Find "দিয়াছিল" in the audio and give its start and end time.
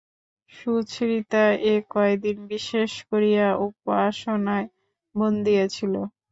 5.45-5.93